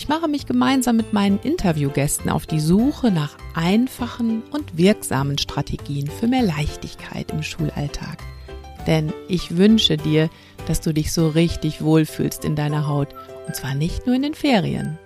[0.00, 6.06] ich mache mich gemeinsam mit meinen Interviewgästen auf die Suche nach einfachen und wirksamen Strategien
[6.06, 8.16] für mehr Leichtigkeit im Schulalltag.
[8.86, 10.30] Denn ich wünsche dir,
[10.66, 13.08] dass du dich so richtig wohlfühlst in deiner Haut
[13.46, 14.98] und zwar nicht nur in den Ferien.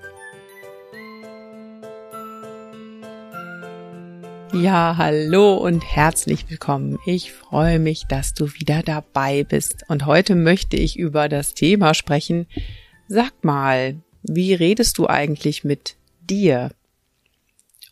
[4.52, 7.00] Ja, hallo und herzlich willkommen.
[7.04, 9.82] Ich freue mich, dass du wieder dabei bist.
[9.88, 12.46] Und heute möchte ich über das Thema sprechen.
[13.08, 15.96] Sag mal, wie redest du eigentlich mit
[16.28, 16.70] dir?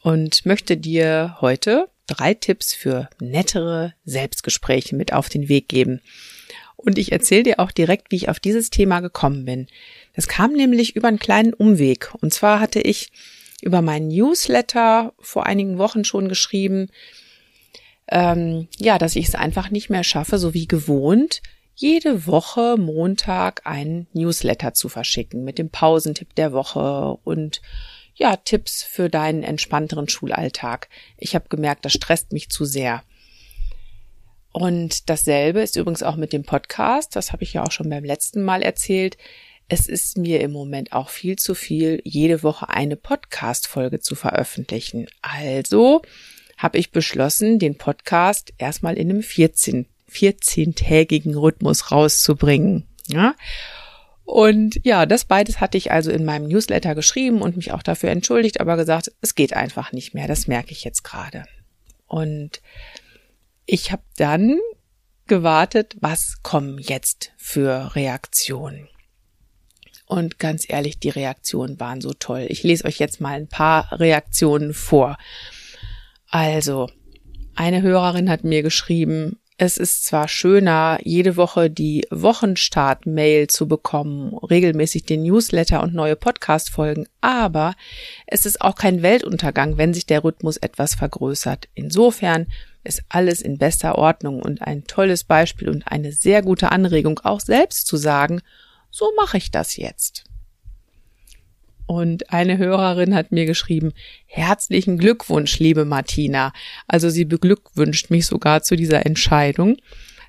[0.03, 6.01] Und möchte dir heute drei Tipps für nettere Selbstgespräche mit auf den Weg geben.
[6.77, 9.69] Und ich erzähle dir auch direkt, wie ich auf dieses Thema gekommen bin.
[10.15, 12.13] Das kam nämlich über einen kleinen Umweg.
[12.21, 13.13] Und zwar hatte ich
[13.63, 16.89] über meinen Newsletter vor einigen Wochen schon geschrieben,
[18.09, 21.41] ähm, ja, dass ich es einfach nicht mehr schaffe, so wie gewohnt,
[21.83, 27.61] jede Woche Montag einen Newsletter zu verschicken mit dem Pausentipp der Woche und
[28.15, 30.89] ja, Tipps für deinen entspannteren Schulalltag.
[31.19, 33.03] Ich habe gemerkt, das stresst mich zu sehr.
[34.53, 38.05] Und dasselbe ist übrigens auch mit dem Podcast, das habe ich ja auch schon beim
[38.05, 39.17] letzten Mal erzählt
[39.73, 45.07] es ist mir im Moment auch viel zu viel, jede Woche eine Podcast-Folge zu veröffentlichen.
[45.23, 46.03] Also
[46.59, 52.87] habe ich beschlossen, den Podcast erstmal in einem 14, 14-tägigen Rhythmus rauszubringen.
[53.09, 53.35] Ja?
[54.25, 58.11] Und ja, das beides hatte ich also in meinem Newsletter geschrieben und mich auch dafür
[58.11, 60.29] entschuldigt, aber gesagt, es geht einfach nicht mehr.
[60.29, 61.45] Das merke ich jetzt gerade.
[62.07, 62.63] Und
[63.67, 64.59] ich habe dann
[65.27, 68.89] gewartet, was kommen jetzt für Reaktionen.
[70.07, 72.47] Und ganz ehrlich, die Reaktionen waren so toll.
[72.49, 75.17] Ich lese euch jetzt mal ein paar Reaktionen vor.
[76.29, 76.91] Also,
[77.55, 84.35] eine Hörerin hat mir geschrieben, es ist zwar schöner, jede Woche die Wochenstart-Mail zu bekommen,
[84.39, 87.75] regelmäßig den Newsletter und neue Podcast-Folgen, aber
[88.27, 91.69] es ist auch kein Weltuntergang, wenn sich der Rhythmus etwas vergrößert.
[91.75, 92.47] Insofern
[92.85, 97.41] ist alles in bester Ordnung und ein tolles Beispiel und eine sehr gute Anregung, auch
[97.41, 98.41] selbst zu sagen,
[98.91, 100.25] so mache ich das jetzt.
[101.93, 103.93] Und eine Hörerin hat mir geschrieben,
[104.25, 106.55] herzlichen Glückwunsch, liebe Martina.
[106.89, 109.77] Also sie beglückwünscht mich sogar zu dieser Entscheidung,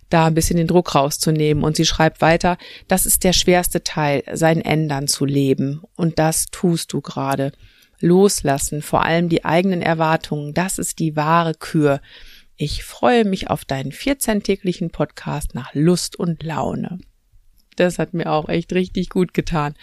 [0.10, 1.64] da ein bisschen den Druck rauszunehmen.
[1.64, 2.58] Und sie schreibt weiter,
[2.90, 5.82] das ist der schwerste Teil, sein Ändern zu leben.
[5.96, 7.54] Und das tust du gerade.
[8.02, 12.02] Loslassen, vor allem die eigenen Erwartungen, das ist die wahre Kür.
[12.58, 17.00] Ich freue mich auf deinen 14-täglichen Podcast nach Lust und Laune.
[17.78, 19.76] Das hat mir auch echt richtig gut getan.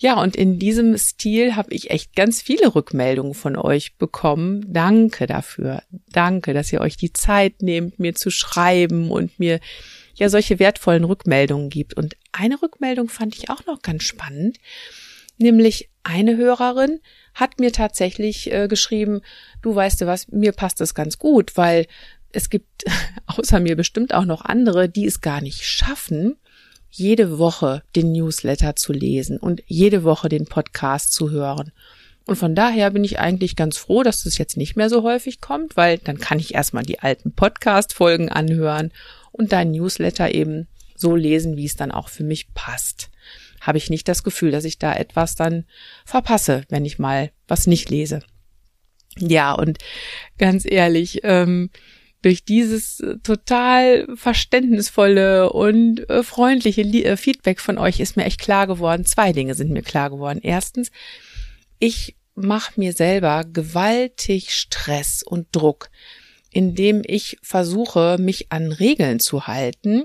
[0.00, 4.64] Ja, und in diesem Stil habe ich echt ganz viele Rückmeldungen von euch bekommen.
[4.72, 5.82] Danke dafür.
[6.12, 9.58] Danke, dass ihr euch die Zeit nehmt, mir zu schreiben und mir
[10.14, 11.94] ja solche wertvollen Rückmeldungen gibt.
[11.94, 14.58] Und eine Rückmeldung fand ich auch noch ganz spannend,
[15.36, 17.00] nämlich eine Hörerin
[17.34, 19.20] hat mir tatsächlich äh, geschrieben,
[19.62, 21.86] du weißt du was, mir passt das ganz gut, weil
[22.32, 22.84] es gibt
[23.26, 26.36] außer mir bestimmt auch noch andere, die es gar nicht schaffen,
[26.90, 31.72] jede Woche den Newsletter zu lesen und jede Woche den Podcast zu hören.
[32.26, 35.40] Und von daher bin ich eigentlich ganz froh, dass das jetzt nicht mehr so häufig
[35.40, 38.92] kommt, weil dann kann ich erstmal die alten Podcast-Folgen anhören
[39.32, 43.10] und dein Newsletter eben so lesen, wie es dann auch für mich passt.
[43.60, 45.64] Habe ich nicht das Gefühl, dass ich da etwas dann
[46.04, 48.20] verpasse, wenn ich mal was nicht lese.
[49.16, 49.78] Ja, und
[50.38, 51.70] ganz ehrlich, ähm,
[52.22, 58.40] durch dieses äh, total verständnisvolle und äh, freundliche äh, Feedback von euch ist mir echt
[58.40, 59.04] klar geworden.
[59.04, 60.40] Zwei Dinge sind mir klar geworden.
[60.42, 60.90] Erstens,
[61.78, 65.90] ich mache mir selber gewaltig Stress und Druck,
[66.50, 70.04] indem ich versuche, mich an Regeln zu halten,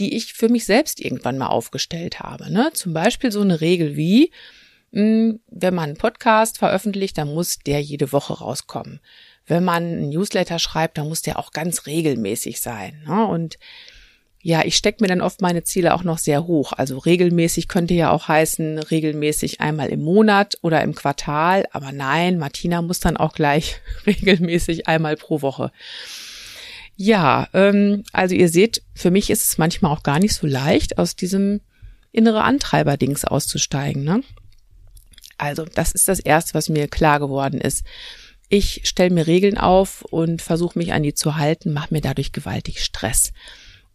[0.00, 2.50] die ich für mich selbst irgendwann mal aufgestellt habe.
[2.50, 2.70] Ne?
[2.72, 4.32] Zum Beispiel so eine Regel wie,
[4.92, 9.00] hm, wenn man einen Podcast veröffentlicht, dann muss der jede Woche rauskommen
[9.46, 13.02] wenn man ein Newsletter schreibt, dann muss der auch ganz regelmäßig sein.
[13.06, 13.26] Ne?
[13.26, 13.58] Und
[14.44, 16.72] ja, ich stecke mir dann oft meine Ziele auch noch sehr hoch.
[16.72, 21.66] Also regelmäßig könnte ja auch heißen, regelmäßig einmal im Monat oder im Quartal.
[21.70, 25.70] Aber nein, Martina muss dann auch gleich regelmäßig einmal pro Woche.
[26.96, 30.98] Ja, ähm, also ihr seht, für mich ist es manchmal auch gar nicht so leicht,
[30.98, 31.60] aus diesem
[32.10, 34.02] innere Antreiberdings auszusteigen.
[34.02, 34.22] Ne?
[35.38, 37.84] Also das ist das Erste, was mir klar geworden ist
[38.54, 42.32] Ich stelle mir Regeln auf und versuche mich an die zu halten, mache mir dadurch
[42.32, 43.32] gewaltig Stress.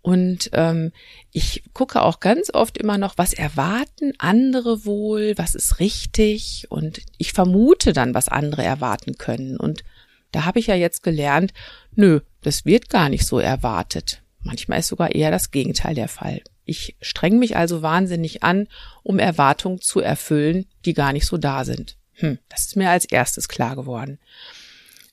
[0.02, 0.94] Und ähm,
[1.32, 6.66] ich gucke auch ganz oft immer noch, was erwarten andere wohl, was ist richtig.
[6.70, 9.58] Und ich vermute dann, was andere erwarten können.
[9.58, 9.84] Und
[10.32, 11.54] da habe ich ja jetzt gelernt,
[11.94, 14.24] nö, das wird gar nicht so erwartet.
[14.42, 16.42] Manchmal ist sogar eher das Gegenteil der Fall.
[16.66, 18.68] Ich streng mich also wahnsinnig an,
[19.04, 21.96] um Erwartungen zu erfüllen, die gar nicht so da sind.
[22.18, 24.20] Hm, das ist mir als erstes klar geworden.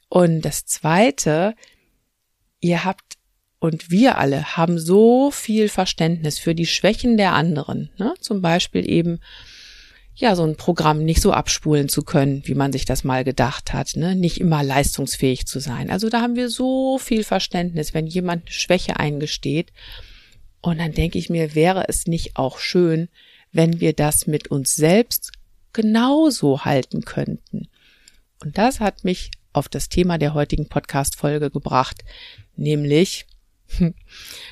[0.08, 1.54] Und das zweite,
[2.60, 3.18] ihr habt
[3.58, 7.90] und wir alle haben so viel Verständnis für die Schwächen der anderen.
[7.96, 8.12] Ne?
[8.20, 9.20] Zum Beispiel eben,
[10.14, 13.72] ja, so ein Programm nicht so abspulen zu können, wie man sich das mal gedacht
[13.72, 14.14] hat, ne?
[14.14, 15.90] nicht immer leistungsfähig zu sein.
[15.90, 19.72] Also da haben wir so viel Verständnis, wenn jemand Schwäche eingesteht.
[20.60, 23.08] Und dann denke ich mir, wäre es nicht auch schön,
[23.50, 25.32] wenn wir das mit uns selbst
[25.74, 27.68] genauso halten könnten.
[28.42, 32.04] Und das hat mich auf das Thema der heutigen Podcast-Folge gebracht,
[32.56, 33.26] nämlich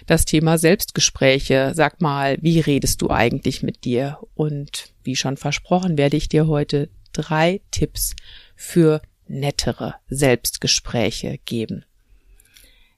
[0.06, 1.72] das Thema Selbstgespräche.
[1.74, 4.18] Sag mal, wie redest du eigentlich mit dir?
[4.34, 8.14] Und wie schon versprochen, werde ich dir heute drei Tipps
[8.54, 11.84] für nettere Selbstgespräche geben.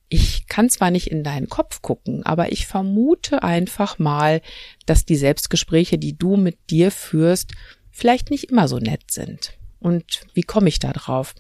[0.09, 4.43] Ich kann zwar nicht in deinen Kopf gucken, aber ich vermute einfach mal,
[4.87, 7.53] dass die Selbstgespräche, die du mit dir führst,
[7.95, 9.55] vielleicht nicht immer so nett sind.
[9.79, 11.35] Und wie komme ich da drauf?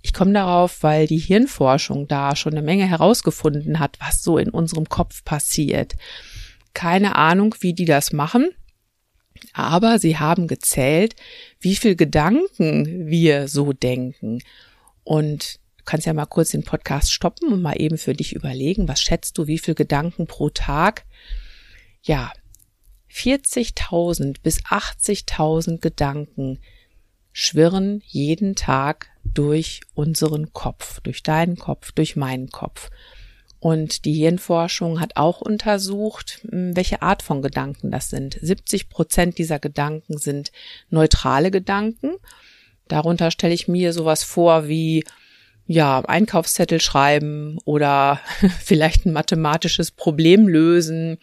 [0.00, 4.48] Ich komme darauf, weil die Hirnforschung da schon eine Menge herausgefunden hat, was so in
[4.48, 5.96] unserem Kopf passiert.
[6.72, 8.50] Keine Ahnung, wie die das machen,
[9.52, 11.16] aber sie haben gezählt,
[11.60, 14.38] wie viel Gedanken wir so denken.
[15.02, 18.86] Und du kannst ja mal kurz den Podcast stoppen und mal eben für dich überlegen,
[18.86, 21.06] was schätzt du, wie viel Gedanken pro Tag?
[22.02, 22.32] Ja,
[23.12, 26.58] 40.000 bis 80.000 Gedanken
[27.32, 32.90] schwirren jeden Tag durch unseren Kopf, durch deinen Kopf, durch meinen Kopf.
[33.60, 38.38] Und die Hirnforschung hat auch untersucht, hm, welche Art von Gedanken das sind.
[38.40, 40.52] 70 Prozent dieser Gedanken sind
[40.90, 42.16] neutrale Gedanken.
[42.86, 45.04] Darunter stelle ich mir sowas vor wie,
[45.66, 48.20] ja, Einkaufszettel schreiben oder
[48.60, 51.18] vielleicht ein mathematisches Problem lösen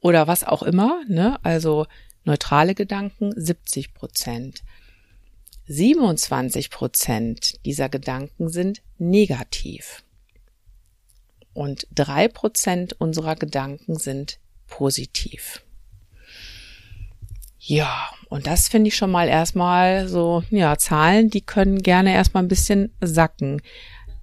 [0.00, 1.38] oder was auch immer, ne?
[1.44, 1.86] Also
[2.24, 4.62] neutrale Gedanken 70 Prozent.
[5.66, 10.02] 27 Prozent dieser Gedanken sind negativ.
[11.52, 15.62] Und drei Prozent unserer Gedanken sind positiv.
[17.58, 22.42] Ja, und das finde ich schon mal erstmal so, ja, Zahlen, die können gerne erstmal
[22.42, 23.60] ein bisschen sacken.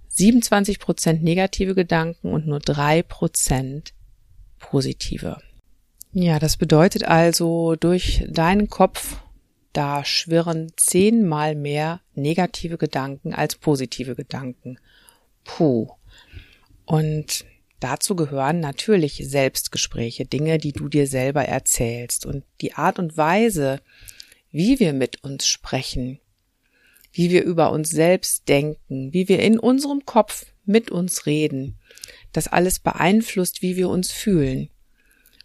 [0.08, 3.94] 27 Prozent negative Gedanken und nur drei Prozent
[4.58, 5.38] positive.
[6.18, 9.18] Ja, das bedeutet also, durch deinen Kopf
[9.74, 14.80] da schwirren zehnmal mehr negative Gedanken als positive Gedanken.
[15.44, 15.90] Puh.
[16.86, 17.44] Und
[17.82, 22.26] dazu gehören natürlich Selbstgespräche, Dinge, die du dir selber erzählst.
[22.26, 23.82] Und die Art und Weise,
[24.52, 26.22] wie wir mit uns sprechen,
[27.12, 31.78] wie wir über uns selbst denken, wie wir in unserem Kopf mit uns reden,
[32.32, 34.70] das alles beeinflusst, wie wir uns fühlen.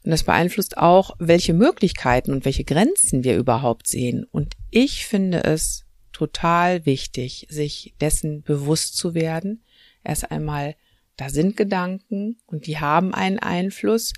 [0.05, 4.25] Und das beeinflusst auch, welche Möglichkeiten und welche Grenzen wir überhaupt sehen.
[4.31, 9.63] Und ich finde es total wichtig, sich dessen bewusst zu werden.
[10.03, 10.75] Erst einmal,
[11.17, 14.15] da sind Gedanken und die haben einen Einfluss.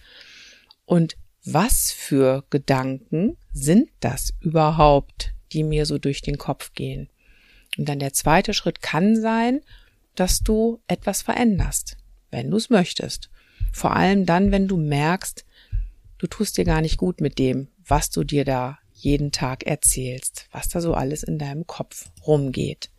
[0.85, 7.09] Und was für Gedanken sind das überhaupt, die mir so durch den Kopf gehen?
[7.77, 9.61] Und dann der zweite Schritt kann sein,
[10.15, 11.97] dass du etwas veränderst,
[12.31, 13.31] wenn du es möchtest.
[13.73, 15.45] Vor allem dann, wenn du merkst,
[16.23, 20.47] du tust dir gar nicht gut mit dem, was du dir da jeden Tag erzählst,
[20.53, 22.91] was da so alles in deinem Kopf rumgeht.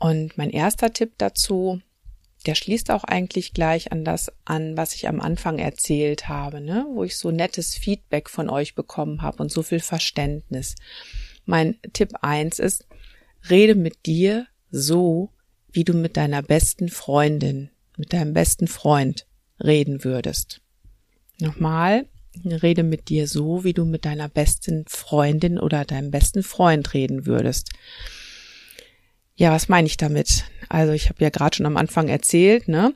[0.00, 1.80] Und mein erster Tipp dazu,
[2.46, 6.84] der schließt auch eigentlich gleich an das an, was ich am Anfang erzählt habe, ne?
[6.92, 10.74] wo ich so nettes Feedback von euch bekommen habe und so viel Verständnis.
[11.44, 12.88] Mein Tipp eins ist,
[13.48, 15.30] rede mit dir so,
[15.70, 19.28] wie du mit deiner besten Freundin, mit deinem besten Freund
[19.60, 20.60] reden würdest.
[21.40, 22.06] Nochmal,
[22.44, 27.26] rede mit dir so, wie du mit deiner besten Freundin oder deinem besten Freund reden
[27.26, 27.70] würdest.
[29.36, 30.44] Ja, was meine ich damit?
[30.68, 32.94] Also ich habe ja gerade schon am Anfang erzählt, ne?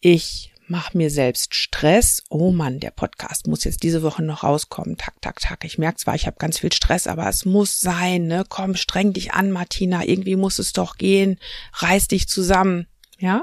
[0.00, 2.22] Ich mache mir selbst Stress.
[2.30, 4.96] Oh Mann, der Podcast muss jetzt diese Woche noch rauskommen.
[4.96, 5.64] Tak, tak, tak.
[5.64, 8.44] Ich merke zwar, ich habe ganz viel Stress, aber es muss sein, ne?
[8.48, 10.04] Komm, streng dich an, Martina.
[10.04, 11.38] Irgendwie muss es doch gehen.
[11.74, 12.86] Reiß dich zusammen,
[13.18, 13.42] ja?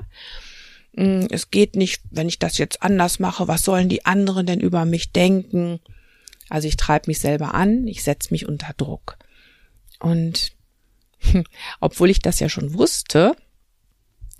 [1.00, 4.60] Hm, es geht nicht, wenn ich das jetzt anders mache, was sollen die anderen denn
[4.60, 5.79] über mich denken?
[6.50, 9.18] Also ich treibe mich selber an, ich setze mich unter Druck.
[10.00, 10.51] Und
[11.79, 13.34] obwohl ich das ja schon wusste,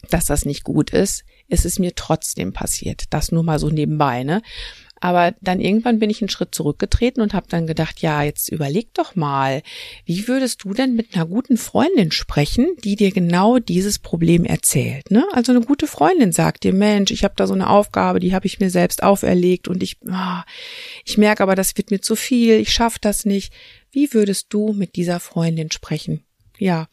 [0.10, 3.06] dass das nicht gut ist, ist es mir trotzdem passiert.
[3.12, 4.42] Das nur mal so nebenbei, ne?
[5.00, 8.94] Aber dann irgendwann bin ich einen Schritt zurückgetreten und habe dann gedacht, ja, jetzt überleg
[8.94, 9.62] doch mal,
[10.06, 15.12] wie würdest du denn mit einer guten Freundin sprechen, die dir genau dieses Problem erzählt?
[15.12, 15.25] Ne?
[15.34, 18.46] Also eine gute Freundin sagt dir, Mensch, ich habe da so eine Aufgabe, die habe
[18.46, 20.41] ich mir selbst auferlegt und ich, oh,
[21.06, 23.53] ich merke aber, das wird mir zu viel, ich schaffe das nicht.
[23.91, 26.24] Wie würdest du mit dieser Freundin sprechen?
[26.58, 26.88] Ja,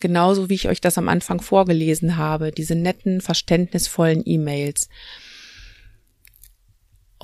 [0.00, 4.88] genauso wie ich euch das am Anfang vorgelesen habe, diese netten, verständnisvollen E-Mails.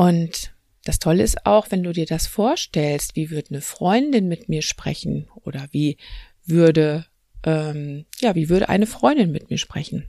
[0.00, 0.54] Und
[0.86, 4.62] das Tolle ist auch, wenn du dir das vorstellst, wie würde eine Freundin mit mir
[4.62, 5.98] sprechen oder wie
[6.46, 7.04] würde,
[7.44, 10.08] ähm, ja, wie würde eine Freundin mit mir sprechen,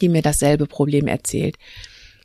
[0.00, 1.58] die mir dasselbe Problem erzählt.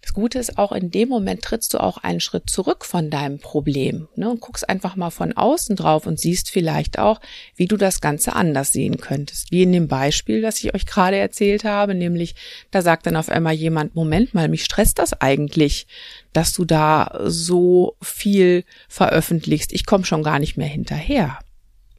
[0.01, 3.38] Das Gute ist auch, in dem Moment trittst du auch einen Schritt zurück von deinem
[3.38, 7.22] Problem ne, und guckst einfach mal von außen drauf und siehst vielleicht auch,
[7.55, 9.51] wie du das Ganze anders sehen könntest.
[9.51, 12.34] Wie in dem Beispiel, das ich euch gerade erzählt habe, nämlich
[12.72, 15.86] da sagt dann auf einmal jemand, Moment mal, mich stresst das eigentlich,
[16.34, 19.72] dass du da so viel veröffentlichst.
[19.72, 21.38] Ich komme schon gar nicht mehr hinterher.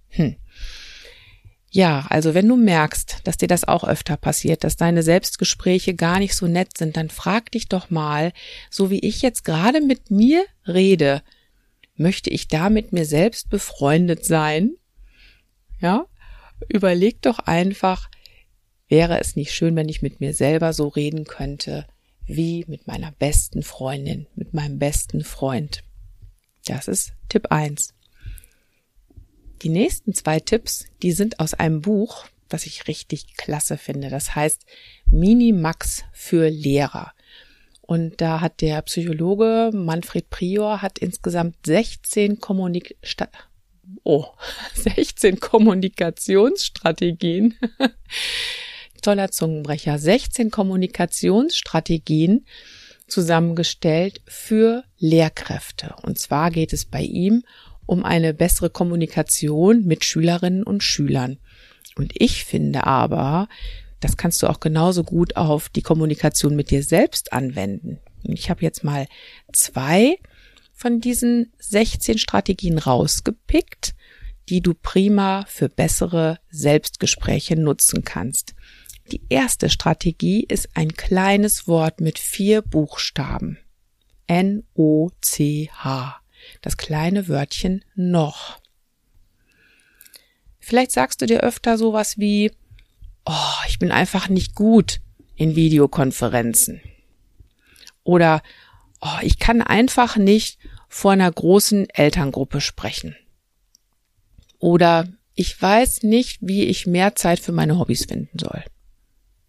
[0.09, 0.37] Hm.
[1.75, 6.19] Ja, also wenn du merkst, dass dir das auch öfter passiert, dass deine Selbstgespräche gar
[6.19, 8.35] nicht so nett sind, dann frag dich doch mal,
[8.71, 11.23] so wie ich jetzt gerade mit mir rede,
[11.97, 14.73] möchte ich da mit mir selbst befreundet sein?
[15.81, 16.05] Ja?
[16.69, 18.11] Überleg doch einfach,
[18.89, 21.87] wäre es nicht schön, wenn ich mit mir selber so reden könnte,
[22.27, 25.83] wie mit meiner besten Freundin, mit meinem besten Freund.
[26.67, 27.95] Das ist Tipp eins.
[29.63, 34.11] Die nächsten zwei Tipps, die sind aus einem Buch, was ich richtig klasse finde.
[34.11, 34.67] Das heißt
[35.07, 37.13] Minimax für Lehrer.
[37.81, 42.97] Und da hat der Psychologe Manfred Prior hat insgesamt 16 Kommunik
[44.03, 44.27] oh,
[44.75, 47.55] 16 Kommunikationsstrategien.
[49.03, 49.97] Toller Zungenbrecher.
[49.99, 52.47] 16 Kommunikationsstrategien
[53.07, 55.95] zusammengestellt für Lehrkräfte.
[56.03, 57.45] Und zwar geht es bei ihm
[57.93, 61.37] um eine bessere Kommunikation mit Schülerinnen und Schülern.
[61.95, 63.49] Und ich finde aber,
[64.01, 67.99] das kannst du auch genauso gut auf die Kommunikation mit dir selbst anwenden.
[68.25, 69.07] Ich habe jetzt mal
[69.53, 70.17] zwei
[70.73, 73.95] von diesen 16 Strategien rausgepickt,
[74.49, 78.55] die du prima für bessere Selbstgespräche nutzen kannst.
[79.13, 83.59] Die erste Strategie ist ein kleines Wort mit vier Buchstaben.
[84.29, 86.22] N-O-C-H
[86.63, 88.61] das kleine Wörtchen noch.
[90.59, 92.53] Vielleicht sagst du dir öfter sowas wie,
[93.27, 95.01] oh, ich bin einfach nicht gut
[95.35, 96.81] in Videokonferenzen.
[98.05, 98.43] Oder,
[99.01, 103.17] oh, ich kann einfach nicht vor einer großen Elterngruppe sprechen.
[104.59, 108.63] Oder ich weiß nicht, wie ich mehr Zeit für meine Hobbys finden soll.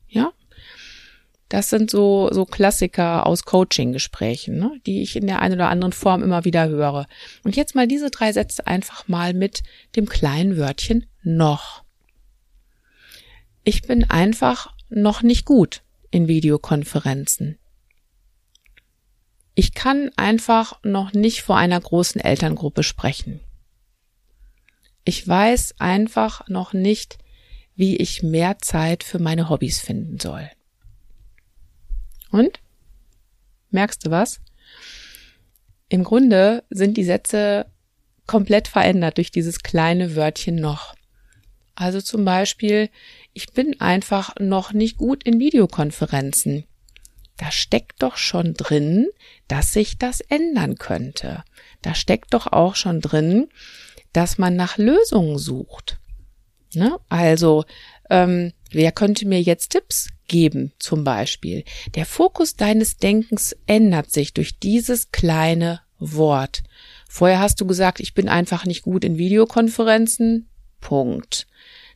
[0.08, 0.32] Ja?
[1.53, 5.93] Das sind so, so Klassiker aus Coaching-Gesprächen, ne, die ich in der einen oder anderen
[5.93, 7.05] Form immer wieder höre.
[7.43, 9.62] Und jetzt mal diese drei Sätze einfach mal mit
[9.95, 11.83] dem kleinen Wörtchen noch.
[13.63, 17.60] Ich bin einfach noch nicht gut in Videokonferenzen.
[19.53, 23.41] Ich kann einfach noch nicht vor einer großen Elterngruppe sprechen.
[25.05, 27.19] Ich weiß einfach noch nicht,
[27.75, 30.50] wie ich mehr Zeit für meine Hobbys finden soll.
[32.34, 32.60] Und?
[33.70, 34.42] Merkst du was?
[35.88, 37.68] Im Grunde sind die Sätze
[38.25, 40.96] komplett verändert durch dieses kleine Wörtchen noch.
[41.75, 42.90] Also zum Beispiel,
[43.34, 46.66] ich bin einfach noch nicht gut in Videokonferenzen.
[47.38, 49.10] Da steckt doch schon drin,
[49.48, 51.44] dass sich das ändern könnte.
[51.84, 53.48] Da steckt doch auch schon drin,
[54.12, 56.00] dass man nach Lösungen sucht.
[56.74, 56.98] Ne?
[57.10, 57.66] Also,
[58.13, 61.63] ähm, wer könnte mir jetzt Tipps geben, zum Beispiel.
[61.96, 66.62] Der Fokus deines Denkens ändert sich durch dieses kleine Wort.
[67.10, 70.48] Vorher hast du gesagt, ich bin einfach nicht gut in Videokonferenzen.
[70.79, 71.48] Punkt.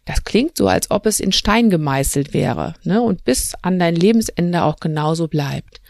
[0.05, 3.95] Das klingt so, als ob es in Stein gemeißelt wäre, ne, und bis an dein
[3.95, 5.81] Lebensende auch genauso bleibt.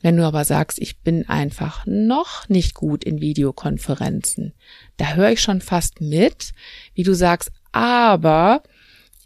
[0.00, 4.54] Wenn du aber sagst, ich bin einfach noch nicht gut in Videokonferenzen,
[4.96, 6.52] da höre ich schon fast mit,
[6.94, 8.62] wie du sagst, aber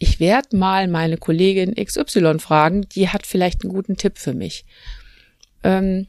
[0.01, 4.65] ich werde mal meine Kollegin XY fragen, die hat vielleicht einen guten Tipp für mich.
[5.63, 6.07] Ähm,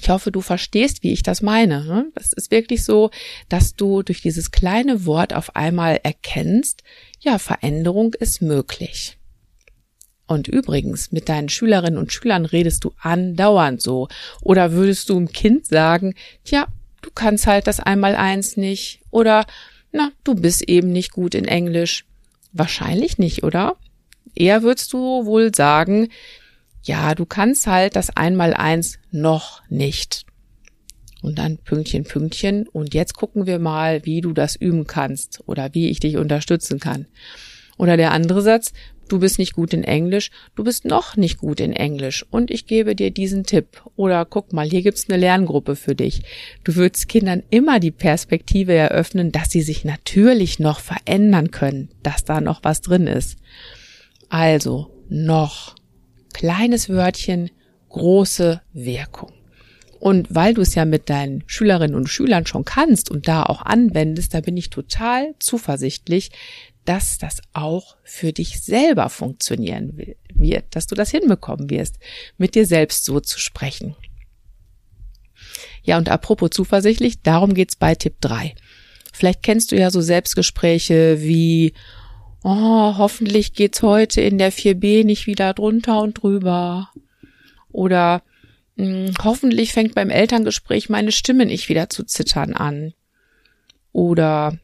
[0.00, 1.84] ich hoffe, du verstehst, wie ich das meine.
[1.84, 2.10] Ne?
[2.14, 3.10] Es ist wirklich so,
[3.50, 6.82] dass du durch dieses kleine Wort auf einmal erkennst,
[7.20, 9.18] ja, Veränderung ist möglich.
[10.26, 14.08] Und übrigens, mit deinen Schülerinnen und Schülern redest du andauernd so.
[14.40, 16.66] Oder würdest du einem Kind sagen, tja,
[17.02, 19.00] du kannst halt das einmal eins nicht.
[19.10, 19.44] Oder
[19.92, 22.06] na, du bist eben nicht gut in Englisch.
[22.52, 23.76] Wahrscheinlich nicht, oder?
[24.34, 26.08] Eher würdest du wohl sagen,
[26.82, 30.24] ja, du kannst halt das Einmaleins noch nicht.
[31.22, 32.66] Und dann Pünktchen, Pünktchen.
[32.66, 36.80] Und jetzt gucken wir mal, wie du das üben kannst oder wie ich dich unterstützen
[36.80, 37.06] kann.
[37.76, 38.72] Oder der andere Satz,
[39.12, 42.66] du bist nicht gut in Englisch, du bist noch nicht gut in Englisch und ich
[42.66, 43.82] gebe dir diesen Tipp.
[43.96, 46.22] Oder guck mal, hier gibt's eine Lerngruppe für dich.
[46.64, 52.24] Du würdest Kindern immer die Perspektive eröffnen, dass sie sich natürlich noch verändern können, dass
[52.24, 53.38] da noch was drin ist.
[54.28, 55.74] Also, noch.
[56.32, 57.50] Kleines Wörtchen,
[57.88, 59.32] große Wirkung.
[60.00, 63.60] Und weil du es ja mit deinen Schülerinnen und Schülern schon kannst und da auch
[63.60, 66.30] anwendest, da bin ich total zuversichtlich,
[66.86, 69.98] dass das auch für dich selber funktionieren
[70.34, 71.98] wird, dass du das hinbekommen wirst,
[72.38, 73.94] mit dir selbst so zu sprechen.
[75.82, 78.54] Ja, und apropos zuversichtlich, darum geht's bei Tipp 3.
[79.12, 81.74] Vielleicht kennst du ja so Selbstgespräche wie,
[82.42, 86.88] oh, hoffentlich geht's heute in der 4b nicht wieder drunter und drüber.
[87.70, 88.22] Oder
[88.84, 92.94] hm, hoffentlich fängt beim Elterngespräch meine Stimme nicht wieder zu zittern an.
[93.92, 94.58] Oder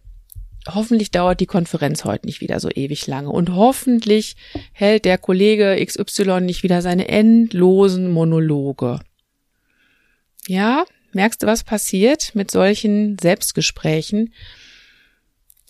[0.69, 3.31] hoffentlich dauert die Konferenz heute nicht wieder so ewig lange.
[3.31, 4.37] Und hoffentlich
[4.73, 9.01] hält der Kollege XY nicht wieder seine endlosen Monologe.
[10.49, 14.33] Ja, merkst du, was passiert mit solchen Selbstgesprächen?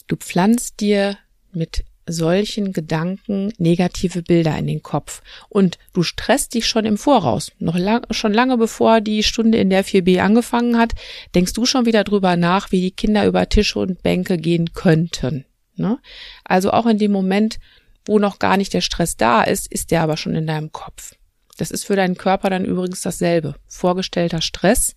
[0.06, 1.16] Du pflanzt dir
[1.52, 7.52] mit solchen Gedanken negative Bilder in den Kopf und du stresst dich schon im Voraus.
[7.58, 10.92] Noch lang, schon lange bevor die Stunde in der 4b angefangen hat,
[11.34, 15.44] denkst du schon wieder drüber nach, wie die Kinder über Tische und Bänke gehen könnten.
[15.76, 15.98] Ne?
[16.44, 17.58] Also auch in dem Moment,
[18.04, 21.14] wo noch gar nicht der Stress da ist, ist der aber schon in deinem Kopf.
[21.58, 23.56] Das ist für deinen Körper dann übrigens dasselbe.
[23.66, 24.94] Vorgestellter Stress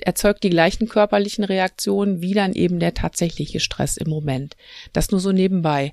[0.00, 4.56] erzeugt die gleichen körperlichen Reaktionen wie dann eben der tatsächliche Stress im Moment.
[4.92, 5.92] Das nur so nebenbei.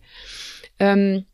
[0.79, 1.25] Ähm,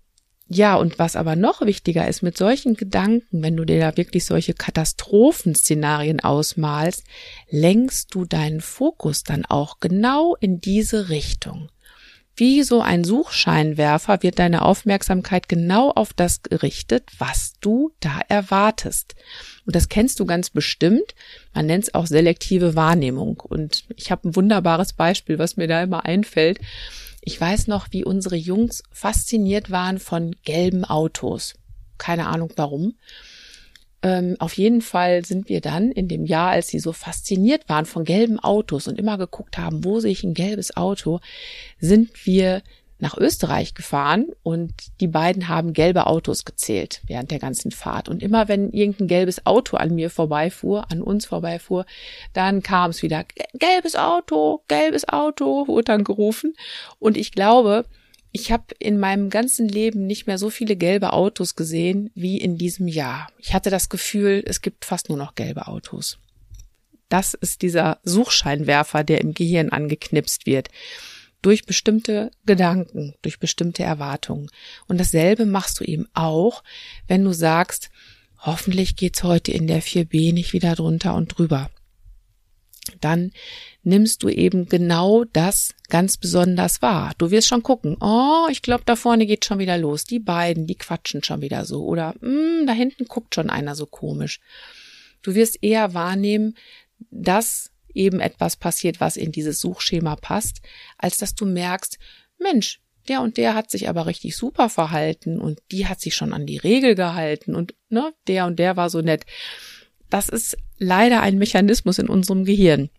[0.52, 4.26] ja, und was aber noch wichtiger ist, mit solchen Gedanken, wenn du dir da wirklich
[4.26, 7.04] solche Katastrophenszenarien ausmalst,
[7.52, 11.70] lenkst du deinen Fokus dann auch genau in diese Richtung.
[12.40, 19.16] Wie so ein Suchscheinwerfer wird deine Aufmerksamkeit genau auf das gerichtet, was du da erwartest.
[19.66, 21.16] Und das kennst du ganz bestimmt.
[21.54, 23.42] Man nennt es auch selektive Wahrnehmung.
[23.42, 26.62] Und ich habe ein wunderbares Beispiel, was mir da immer einfällt.
[27.20, 31.56] Ich weiß noch, wie unsere Jungs fasziniert waren von gelben Autos.
[31.98, 32.96] Keine Ahnung warum.
[34.02, 37.86] Ähm, auf jeden Fall sind wir dann in dem Jahr, als sie so fasziniert waren
[37.86, 41.20] von gelben Autos und immer geguckt haben, wo sehe ich ein gelbes Auto,
[41.80, 42.62] sind wir
[43.00, 48.10] nach Österreich gefahren und die beiden haben gelbe Autos gezählt während der ganzen Fahrt.
[48.10, 51.86] Und immer wenn irgendein gelbes Auto an mir vorbeifuhr, an uns vorbeifuhr,
[52.34, 56.54] dann kam es wieder, gelbes Auto, gelbes Auto, wurde dann gerufen.
[57.00, 57.86] Und ich glaube,
[58.32, 62.58] ich habe in meinem ganzen Leben nicht mehr so viele gelbe Autos gesehen wie in
[62.58, 63.32] diesem Jahr.
[63.40, 66.20] Ich hatte das Gefühl, es gibt fast nur noch gelbe Autos.
[67.10, 70.70] Das ist dieser Suchscheinwerfer, der im Gehirn angeknipst wird.
[71.42, 74.50] Durch bestimmte Gedanken, durch bestimmte Erwartungen.
[74.88, 76.64] Und dasselbe machst du eben auch,
[77.08, 77.90] wenn du sagst,
[78.38, 81.72] hoffentlich geht's heute in der 4b nicht wieder drunter und drüber
[83.00, 83.32] dann
[83.84, 87.14] nimmst du eben genau das ganz besonders wahr.
[87.18, 90.04] Du wirst schon gucken, oh, ich glaube, da vorne geht schon wieder los.
[90.06, 91.86] Die beiden, die quatschen schon wieder so.
[91.86, 94.40] Oder mm, da hinten guckt schon einer so komisch.
[95.22, 96.56] Du wirst eher wahrnehmen,
[97.12, 100.62] dass eben etwas passiert, was in dieses Suchschema passt,
[100.98, 101.98] als dass du merkst,
[102.38, 106.34] Mensch, der und der hat sich aber richtig super verhalten und die hat sich schon
[106.34, 109.26] an die Regel gehalten und ne, der und der war so nett.
[110.10, 112.90] Das ist leider ein Mechanismus in unserem Gehirn.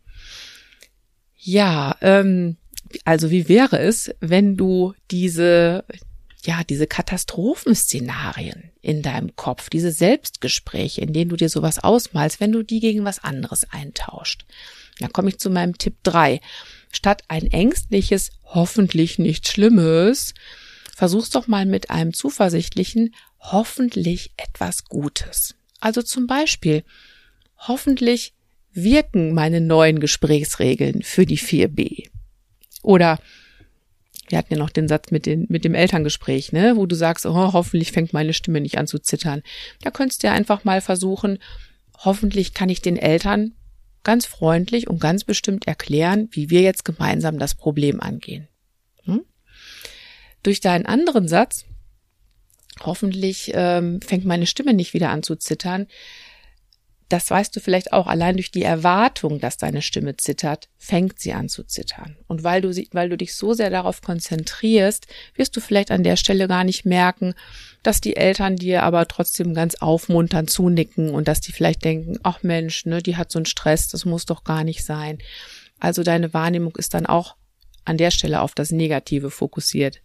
[1.37, 2.57] Ja, ähm,
[3.05, 5.85] also wie wäre es, wenn du diese,
[6.45, 12.53] ja, diese Katastrophenszenarien in deinem Kopf, diese Selbstgespräche, in denen du dir sowas ausmalst, wenn
[12.53, 14.45] du die gegen was anderes eintauscht?
[14.99, 16.41] Da komme ich zu meinem Tipp drei.
[16.93, 20.35] Statt ein ängstliches, hoffentlich nichts Schlimmes,
[20.95, 25.55] versuch's doch mal mit einem zuversichtlichen, hoffentlich etwas Gutes.
[25.81, 26.85] Also zum Beispiel,
[27.57, 28.35] hoffentlich
[28.73, 32.09] wirken meine neuen Gesprächsregeln für die 4b.
[32.83, 33.19] Oder
[34.29, 37.27] wir hatten ja noch den Satz mit, den, mit dem Elterngespräch, ne, wo du sagst,
[37.27, 39.43] oh, hoffentlich fängt meine Stimme nicht an zu zittern.
[39.83, 41.39] Da könntest du ja einfach mal versuchen,
[41.99, 43.55] hoffentlich kann ich den Eltern
[44.05, 48.49] ganz freundlich und ganz bestimmt erklären, wie wir jetzt gemeinsam das Problem angehen.
[49.05, 49.23] Hm?
[50.43, 51.67] Durch deinen anderen Satz,
[52.83, 55.87] hoffentlich ähm, fängt meine Stimme nicht wieder an zu zittern,
[57.11, 61.33] das weißt du vielleicht auch, allein durch die Erwartung, dass deine Stimme zittert, fängt sie
[61.33, 62.17] an zu zittern.
[62.29, 66.05] Und weil du, sie, weil du dich so sehr darauf konzentrierst, wirst du vielleicht an
[66.05, 67.35] der Stelle gar nicht merken,
[67.83, 72.45] dass die Eltern dir aber trotzdem ganz aufmunternd zunicken und dass die vielleicht denken, ach
[72.45, 75.19] Mensch, ne, die hat so einen Stress, das muss doch gar nicht sein.
[75.81, 77.35] Also deine Wahrnehmung ist dann auch
[77.85, 80.01] an der Stelle auf das Negative fokussiert.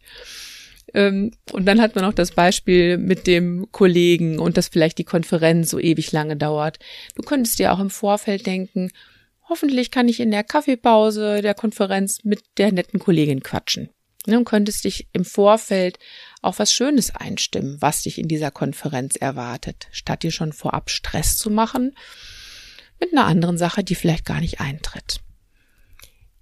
[0.94, 5.04] Ähm, und dann hat man auch das Beispiel mit dem Kollegen und dass vielleicht die
[5.04, 6.80] Konferenz so ewig lange dauert.
[7.16, 8.92] Du könntest dir auch im Vorfeld denken,
[9.50, 13.90] hoffentlich kann ich in der Kaffeepause der Konferenz mit der netten Kollegin quatschen.
[14.28, 16.00] Ne, und könntest dich im Vorfeld
[16.42, 21.38] auch was Schönes einstimmen, was dich in dieser Konferenz erwartet, statt dir schon vorab Stress
[21.38, 21.96] zu machen
[23.00, 25.20] mit einer anderen Sache, die vielleicht gar nicht eintritt.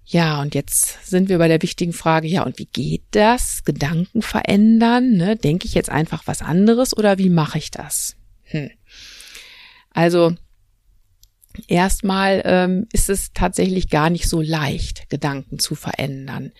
[0.06, 3.64] Ja, und jetzt sind wir bei der wichtigen Frage, ja, und wie geht das?
[3.64, 5.12] Gedanken verändern?
[5.12, 5.36] Ne?
[5.36, 8.16] Denke ich jetzt einfach was anderes oder wie mache ich das?
[8.44, 8.70] Hm.
[9.90, 10.34] Also
[11.68, 16.52] erstmal ähm, ist es tatsächlich gar nicht so leicht, Gedanken zu verändern.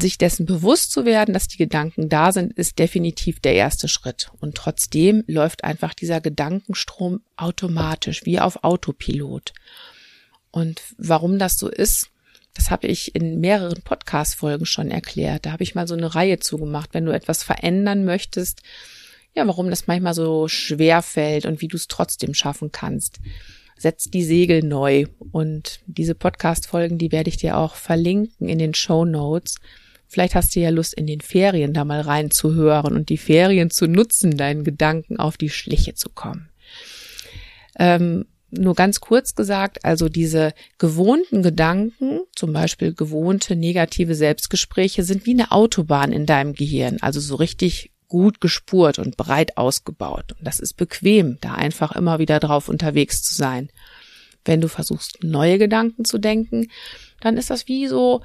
[0.00, 4.30] Sich dessen bewusst zu werden, dass die Gedanken da sind, ist definitiv der erste Schritt.
[4.38, 9.54] Und trotzdem läuft einfach dieser Gedankenstrom automatisch, wie auf Autopilot.
[10.50, 12.10] Und warum das so ist,
[12.58, 15.46] das habe ich in mehreren Podcast-Folgen schon erklärt.
[15.46, 16.92] Da habe ich mal so eine Reihe zugemacht.
[16.92, 18.62] Wenn du etwas verändern möchtest,
[19.32, 23.20] ja, warum das manchmal so schwer fällt und wie du es trotzdem schaffen kannst.
[23.76, 25.06] Setz die Segel neu.
[25.30, 29.58] Und diese Podcast-Folgen, die werde ich dir auch verlinken in den Show Notes.
[30.08, 33.86] Vielleicht hast du ja Lust, in den Ferien da mal reinzuhören und die Ferien zu
[33.86, 36.48] nutzen, deinen Gedanken auf die Schliche zu kommen.
[37.78, 45.26] Ähm, nur ganz kurz gesagt, also diese gewohnten Gedanken, zum Beispiel gewohnte negative Selbstgespräche, sind
[45.26, 50.32] wie eine Autobahn in deinem Gehirn, also so richtig gut gespurt und breit ausgebaut.
[50.38, 53.68] Und das ist bequem, da einfach immer wieder drauf unterwegs zu sein.
[54.44, 56.68] Wenn du versuchst, neue Gedanken zu denken,
[57.20, 58.22] dann ist das wie so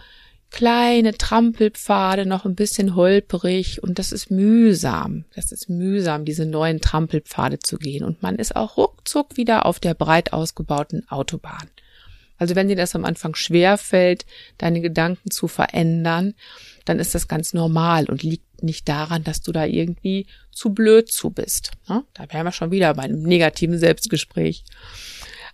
[0.54, 5.26] kleine Trampelpfade, noch ein bisschen holperig und das ist mühsam.
[5.36, 9.80] Das ist mühsam, diese neuen Trampelpfade zu gehen und man ist auch ruckzuck wieder auf
[9.80, 11.70] der breit ausgebauten Autobahn.
[12.38, 14.26] Also wenn dir das am Anfang schwer fällt,
[14.60, 16.36] deine Gedanken zu verändern,
[16.86, 21.12] dann ist das ganz normal und liegt nicht daran, dass du da irgendwie zu blöd
[21.12, 21.72] zu bist.
[22.13, 24.66] Da wären wir schon wieder bei einem negativen Selbstgespräch.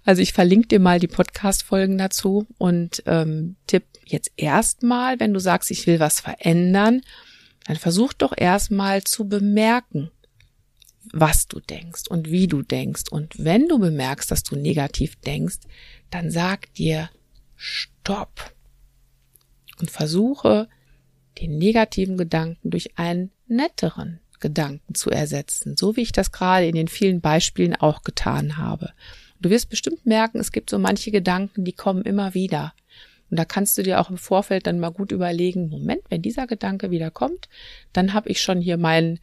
[0.09, 5.39] Also ich verlinke dir mal die Podcast-Folgen dazu und ähm, tipp jetzt erstmal, wenn du
[5.39, 7.01] sagst, ich will was verändern,
[7.67, 10.09] dann versuch doch erstmal zu bemerken,
[11.13, 13.03] was du denkst und wie du denkst.
[13.11, 15.59] Und wenn du bemerkst, dass du negativ denkst,
[16.09, 17.11] dann sag dir
[17.55, 18.51] Stopp
[19.77, 20.69] und versuche
[21.39, 26.73] den negativen Gedanken durch einen netteren Gedanken zu ersetzen, so wie ich das gerade in
[26.73, 28.93] den vielen Beispielen auch getan habe.
[29.39, 32.73] Du wirst bestimmt merken, es gibt so manche Gedanken, die kommen immer wieder.
[33.29, 36.47] Und da kannst du dir auch im Vorfeld dann mal gut überlegen, Moment, wenn dieser
[36.47, 37.47] Gedanke wieder kommt,
[37.93, 39.19] dann habe ich schon hier meinen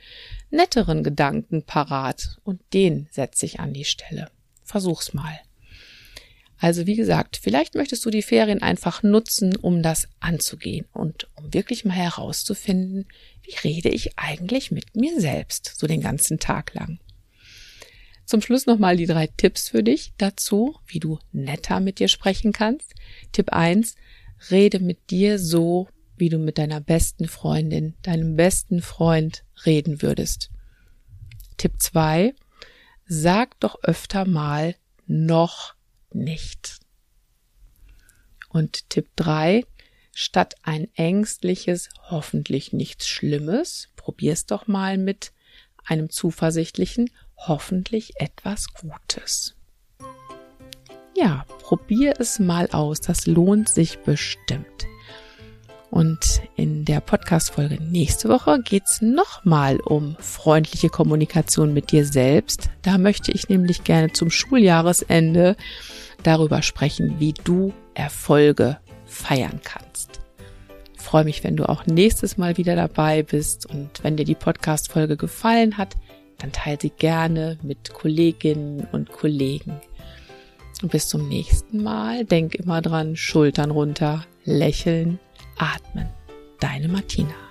[0.50, 4.30] netteren Gedanken parat und den setze ich an die Stelle.
[4.62, 5.38] Versuch's mal.
[6.58, 11.52] Also wie gesagt, vielleicht möchtest du die Ferien einfach nutzen, um das anzugehen und um
[11.52, 13.06] wirklich mal herauszufinden,
[13.42, 16.98] wie rede ich eigentlich mit mir selbst so den ganzen Tag lang.
[18.26, 22.52] Zum Schluss nochmal die drei Tipps für dich dazu, wie du netter mit dir sprechen
[22.52, 22.92] kannst.
[23.30, 23.94] Tipp eins:
[24.50, 30.50] Rede mit dir so, wie du mit deiner besten Freundin, deinem besten Freund reden würdest.
[31.56, 32.34] Tipp zwei:
[33.06, 34.74] Sag doch öfter mal
[35.06, 35.76] noch
[36.12, 36.80] nicht.
[38.48, 39.64] Und Tipp drei:
[40.12, 45.32] Statt ein ängstliches, hoffentlich nichts Schlimmes, probier's doch mal mit
[45.84, 49.54] einem zuversichtlichen, hoffentlich etwas Gutes.
[51.16, 54.86] Ja, probier es mal aus, das lohnt sich bestimmt.
[55.90, 62.68] Und in der Podcast-Folge nächste Woche geht's nochmal um freundliche Kommunikation mit dir selbst.
[62.82, 65.56] Da möchte ich nämlich gerne zum Schuljahresende
[66.22, 70.20] darüber sprechen, wie du Erfolge feiern kannst.
[70.94, 74.34] Ich freue mich, wenn du auch nächstes Mal wieder dabei bist und wenn dir die
[74.34, 75.94] Podcast-Folge gefallen hat,
[76.38, 79.80] dann teile sie gerne mit Kolleginnen und Kollegen.
[80.82, 82.24] Und bis zum nächsten Mal.
[82.24, 85.18] Denk immer dran, Schultern runter, lächeln,
[85.56, 86.08] atmen.
[86.60, 87.45] Deine Martina.